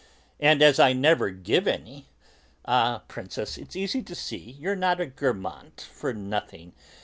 [0.39, 2.07] And as I never give any..."
[2.65, 3.03] "Ah!
[3.07, 6.73] Princess, it's easy to see you're not a Guermantes for nothing.